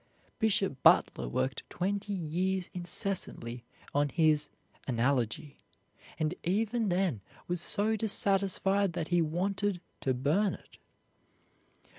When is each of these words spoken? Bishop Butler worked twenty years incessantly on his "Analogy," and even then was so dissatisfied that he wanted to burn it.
Bishop 0.39 0.81
Butler 0.81 1.29
worked 1.29 1.61
twenty 1.69 2.11
years 2.11 2.71
incessantly 2.73 3.65
on 3.93 4.09
his 4.09 4.49
"Analogy," 4.87 5.57
and 6.17 6.33
even 6.43 6.89
then 6.89 7.21
was 7.47 7.61
so 7.61 7.95
dissatisfied 7.95 8.93
that 8.93 9.09
he 9.09 9.21
wanted 9.21 9.79
to 9.99 10.15
burn 10.15 10.55
it. 10.55 10.79